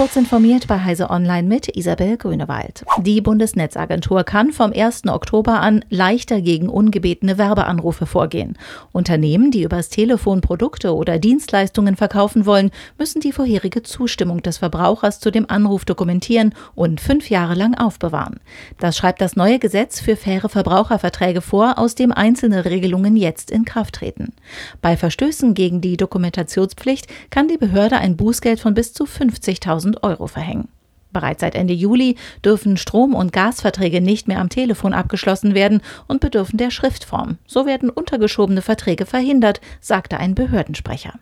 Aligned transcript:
Kurz 0.00 0.16
informiert 0.16 0.66
bei 0.66 0.82
Heise 0.82 1.10
Online 1.10 1.46
mit 1.46 1.76
Isabel 1.76 2.16
Grünewald. 2.16 2.86
Die 3.02 3.20
Bundesnetzagentur 3.20 4.24
kann 4.24 4.50
vom 4.50 4.72
1. 4.72 5.08
Oktober 5.08 5.60
an 5.60 5.84
leichter 5.90 6.40
gegen 6.40 6.70
ungebetene 6.70 7.36
Werbeanrufe 7.36 8.06
vorgehen. 8.06 8.56
Unternehmen, 8.92 9.50
die 9.50 9.62
übers 9.62 9.90
Telefon 9.90 10.40
Produkte 10.40 10.94
oder 10.94 11.18
Dienstleistungen 11.18 11.96
verkaufen 11.96 12.46
wollen, 12.46 12.70
müssen 12.96 13.20
die 13.20 13.32
vorherige 13.32 13.82
Zustimmung 13.82 14.40
des 14.40 14.56
Verbrauchers 14.56 15.20
zu 15.20 15.30
dem 15.30 15.50
Anruf 15.50 15.84
dokumentieren 15.84 16.54
und 16.74 17.02
fünf 17.02 17.28
Jahre 17.28 17.52
lang 17.52 17.74
aufbewahren. 17.74 18.40
Das 18.78 18.96
schreibt 18.96 19.20
das 19.20 19.36
neue 19.36 19.58
Gesetz 19.58 20.00
für 20.00 20.16
faire 20.16 20.48
Verbraucherverträge 20.48 21.42
vor, 21.42 21.78
aus 21.78 21.94
dem 21.94 22.10
einzelne 22.10 22.64
Regelungen 22.64 23.18
jetzt 23.18 23.50
in 23.50 23.66
Kraft 23.66 23.96
treten. 23.96 24.32
Bei 24.80 24.96
Verstößen 24.96 25.52
gegen 25.52 25.82
die 25.82 25.98
Dokumentationspflicht 25.98 27.06
kann 27.28 27.48
die 27.48 27.58
Behörde 27.58 27.98
ein 27.98 28.16
Bußgeld 28.16 28.60
von 28.60 28.72
bis 28.72 28.94
zu 28.94 29.04
50.000 29.04 29.89
1000 29.90 30.02
Euro 30.02 30.26
verhängen. 30.26 30.68
Bereits 31.12 31.40
seit 31.40 31.56
Ende 31.56 31.74
Juli 31.74 32.16
dürfen 32.44 32.76
Strom- 32.76 33.14
und 33.14 33.32
Gasverträge 33.32 34.00
nicht 34.00 34.28
mehr 34.28 34.38
am 34.38 34.48
Telefon 34.48 34.94
abgeschlossen 34.94 35.54
werden 35.54 35.80
und 36.06 36.20
bedürfen 36.20 36.56
der 36.56 36.70
Schriftform. 36.70 37.38
So 37.46 37.66
werden 37.66 37.90
untergeschobene 37.90 38.62
Verträge 38.62 39.06
verhindert, 39.06 39.60
sagte 39.80 40.18
ein 40.18 40.36
Behördensprecher. 40.36 41.14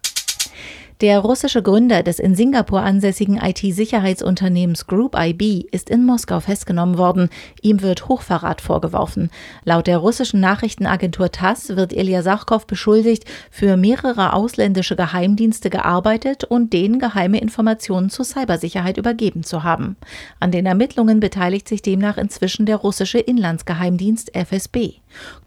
Der 1.00 1.20
russische 1.20 1.62
Gründer 1.62 2.02
des 2.02 2.18
in 2.18 2.34
Singapur 2.34 2.82
ansässigen 2.82 3.36
IT-Sicherheitsunternehmens 3.36 4.88
Group 4.88 5.16
IB 5.16 5.66
ist 5.70 5.90
in 5.90 6.04
Moskau 6.04 6.40
festgenommen 6.40 6.98
worden. 6.98 7.28
Ihm 7.62 7.82
wird 7.82 8.08
Hochverrat 8.08 8.60
vorgeworfen. 8.60 9.30
Laut 9.62 9.86
der 9.86 9.98
russischen 9.98 10.40
Nachrichtenagentur 10.40 11.30
TASS 11.30 11.76
wird 11.76 11.92
Ilya 11.92 12.22
Sachkov 12.22 12.66
beschuldigt, 12.66 13.26
für 13.48 13.76
mehrere 13.76 14.32
ausländische 14.32 14.96
Geheimdienste 14.96 15.70
gearbeitet 15.70 16.42
und 16.42 16.72
denen 16.72 16.98
geheime 16.98 17.38
Informationen 17.38 18.10
zur 18.10 18.24
Cybersicherheit 18.24 18.96
übergeben 18.96 19.44
zu 19.44 19.62
haben. 19.62 19.96
An 20.40 20.50
den 20.50 20.66
Ermittlungen 20.66 21.20
beteiligt 21.20 21.68
sich 21.68 21.80
demnach 21.80 22.18
inzwischen 22.18 22.66
der 22.66 22.76
russische 22.76 23.20
Inlandsgeheimdienst 23.20 24.34
FSB. 24.34 24.94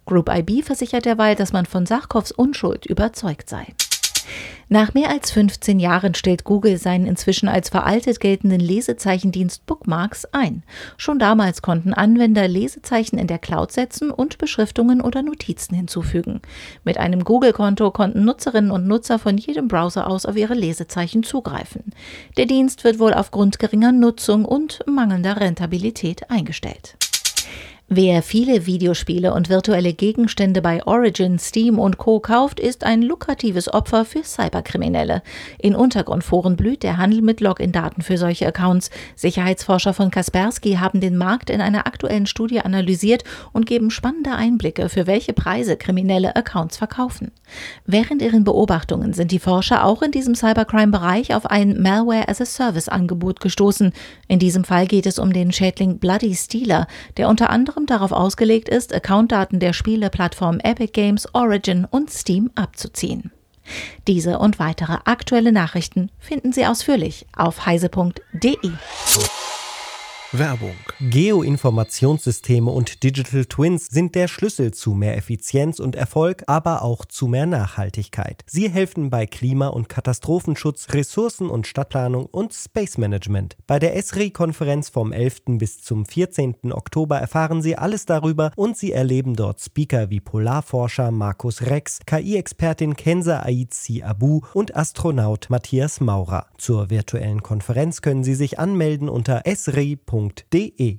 Group 0.05 0.29
IB 0.33 0.61
versichert 0.61 1.03
derweil, 1.03 1.35
dass 1.35 1.51
man 1.51 1.65
von 1.65 1.85
Sachkovs 1.85 2.31
Unschuld 2.31 2.85
überzeugt 2.85 3.49
sei. 3.49 3.67
Nach 4.69 4.93
mehr 4.93 5.09
als 5.09 5.31
15 5.31 5.79
Jahren 5.79 6.13
stellt 6.13 6.45
Google 6.45 6.77
seinen 6.77 7.05
inzwischen 7.05 7.49
als 7.49 7.69
veraltet 7.69 8.19
geltenden 8.19 8.61
Lesezeichendienst 8.61 9.65
Bookmarks 9.65 10.25
ein. 10.31 10.63
Schon 10.95 11.19
damals 11.19 11.61
konnten 11.61 11.93
Anwender 11.93 12.47
Lesezeichen 12.47 13.17
in 13.17 13.27
der 13.27 13.37
Cloud 13.37 13.71
setzen 13.71 14.11
und 14.11 14.37
Beschriftungen 14.37 15.01
oder 15.01 15.23
Notizen 15.23 15.75
hinzufügen. 15.75 16.41
Mit 16.83 16.97
einem 16.97 17.23
Google-Konto 17.23 17.91
konnten 17.91 18.23
Nutzerinnen 18.23 18.71
und 18.71 18.87
Nutzer 18.87 19.19
von 19.19 19.37
jedem 19.37 19.67
Browser 19.67 20.07
aus 20.07 20.25
auf 20.25 20.37
ihre 20.37 20.53
Lesezeichen 20.53 21.23
zugreifen. 21.23 21.93
Der 22.37 22.45
Dienst 22.45 22.83
wird 22.83 22.99
wohl 22.99 23.13
aufgrund 23.13 23.59
geringer 23.59 23.91
Nutzung 23.91 24.45
und 24.45 24.79
mangelnder 24.87 25.39
Rentabilität 25.41 26.29
eingestellt. 26.29 26.95
Wer 27.93 28.23
viele 28.23 28.67
Videospiele 28.67 29.33
und 29.33 29.49
virtuelle 29.49 29.91
Gegenstände 29.91 30.61
bei 30.61 30.81
Origin, 30.87 31.37
Steam 31.39 31.77
und 31.77 31.97
Co. 31.97 32.21
kauft, 32.21 32.57
ist 32.57 32.85
ein 32.85 33.01
lukratives 33.01 33.67
Opfer 33.73 34.05
für 34.05 34.23
Cyberkriminelle. 34.23 35.21
In 35.59 35.75
Untergrundforen 35.75 36.55
blüht 36.55 36.83
der 36.83 36.95
Handel 36.95 37.21
mit 37.21 37.41
Login-Daten 37.41 38.01
für 38.01 38.17
solche 38.17 38.47
Accounts. 38.47 38.91
Sicherheitsforscher 39.17 39.93
von 39.93 40.09
Kaspersky 40.09 40.75
haben 40.75 41.01
den 41.01 41.17
Markt 41.17 41.49
in 41.49 41.59
einer 41.59 41.85
aktuellen 41.85 42.27
Studie 42.27 42.61
analysiert 42.61 43.25
und 43.51 43.65
geben 43.65 43.91
spannende 43.91 44.31
Einblicke, 44.31 44.87
für 44.87 45.05
welche 45.05 45.33
Preise 45.33 45.75
kriminelle 45.75 46.33
Accounts 46.37 46.77
verkaufen. 46.77 47.33
Während 47.85 48.21
ihren 48.21 48.45
Beobachtungen 48.45 49.11
sind 49.11 49.31
die 49.31 49.39
Forscher 49.39 49.83
auch 49.83 50.01
in 50.01 50.11
diesem 50.11 50.33
Cybercrime-Bereich 50.33 51.35
auf 51.35 51.45
ein 51.45 51.81
Malware-as-a-Service-Angebot 51.81 53.41
gestoßen. 53.41 53.91
In 54.29 54.39
diesem 54.39 54.63
Fall 54.63 54.87
geht 54.87 55.05
es 55.05 55.19
um 55.19 55.33
den 55.33 55.51
Schädling 55.51 55.97
Bloody 55.97 56.33
Stealer, 56.33 56.87
der 57.17 57.27
unter 57.27 57.49
anderem 57.49 57.80
Plattform 57.81 57.85
darauf 57.85 58.11
ausgelegt 58.11 58.69
ist, 58.69 58.93
Accountdaten 58.93 59.59
der 59.59 59.73
Spieleplattformen 59.73 60.59
Epic 60.59 60.91
Games, 60.93 61.27
Origin 61.33 61.85
und 61.89 62.11
Steam 62.11 62.51
abzuziehen. 62.55 63.31
Diese 64.07 64.39
und 64.39 64.59
weitere 64.59 64.97
aktuelle 65.05 65.51
Nachrichten 65.51 66.09
finden 66.19 66.51
Sie 66.51 66.65
ausführlich 66.65 67.25
auf 67.35 67.65
heise.de. 67.65 68.71
Werbung. 70.33 70.77
Geoinformationssysteme 71.01 72.71
und 72.71 73.03
Digital 73.03 73.43
Twins 73.43 73.87
sind 73.87 74.15
der 74.15 74.29
Schlüssel 74.29 74.71
zu 74.73 74.93
mehr 74.93 75.17
Effizienz 75.17 75.77
und 75.79 75.93
Erfolg, 75.93 76.43
aber 76.47 76.83
auch 76.83 77.03
zu 77.03 77.27
mehr 77.27 77.45
Nachhaltigkeit. 77.45 78.41
Sie 78.47 78.69
helfen 78.69 79.09
bei 79.09 79.25
Klima- 79.25 79.67
und 79.67 79.89
Katastrophenschutz, 79.89 80.87
Ressourcen- 80.93 81.49
und 81.49 81.67
Stadtplanung 81.67 82.27
und 82.27 82.53
Space 82.53 82.97
Management. 82.97 83.57
Bei 83.67 83.77
der 83.77 83.97
ESRI-Konferenz 83.97 84.87
vom 84.87 85.11
11. 85.11 85.57
bis 85.57 85.81
zum 85.81 86.05
14. 86.05 86.71
Oktober 86.71 87.17
erfahren 87.17 87.61
Sie 87.61 87.77
alles 87.77 88.05
darüber 88.05 88.53
und 88.55 88.77
Sie 88.77 88.93
erleben 88.93 89.35
dort 89.35 89.59
Speaker 89.59 90.09
wie 90.11 90.21
Polarforscher 90.21 91.11
Markus 91.11 91.63
Rex, 91.63 91.99
KI-Expertin 92.05 92.95
Kenza 92.95 93.43
Aizi 93.43 94.01
Abu 94.01 94.39
und 94.53 94.77
Astronaut 94.77 95.49
Matthias 95.49 95.99
Maurer. 95.99 96.45
Zur 96.57 96.89
virtuellen 96.89 97.43
Konferenz 97.43 98.01
können 98.01 98.23
Sie 98.23 98.35
sich 98.35 98.59
anmelden 98.59 99.09
unter 99.09 99.41
esri.de 99.45 100.20
www.ftf.de 100.21 100.89